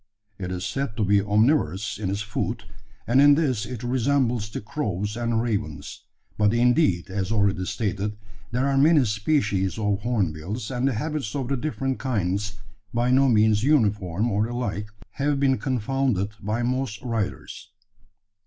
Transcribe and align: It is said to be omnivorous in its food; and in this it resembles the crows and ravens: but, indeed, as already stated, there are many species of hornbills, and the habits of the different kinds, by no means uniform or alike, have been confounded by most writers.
It 0.39 0.51
is 0.51 0.65
said 0.65 0.97
to 0.97 1.05
be 1.05 1.21
omnivorous 1.21 1.99
in 1.99 2.09
its 2.09 2.23
food; 2.23 2.63
and 3.05 3.21
in 3.21 3.35
this 3.35 3.67
it 3.67 3.83
resembles 3.83 4.49
the 4.49 4.59
crows 4.59 5.15
and 5.15 5.39
ravens: 5.43 6.05
but, 6.39 6.55
indeed, 6.55 7.11
as 7.11 7.31
already 7.31 7.65
stated, 7.65 8.17
there 8.49 8.65
are 8.67 8.79
many 8.79 9.05
species 9.05 9.77
of 9.77 9.99
hornbills, 10.01 10.71
and 10.71 10.87
the 10.87 10.93
habits 10.95 11.35
of 11.35 11.49
the 11.49 11.55
different 11.55 11.99
kinds, 11.99 12.57
by 12.91 13.11
no 13.11 13.29
means 13.29 13.63
uniform 13.63 14.31
or 14.31 14.47
alike, 14.47 14.89
have 15.11 15.39
been 15.39 15.59
confounded 15.59 16.29
by 16.41 16.63
most 16.63 16.99
writers. 17.03 17.69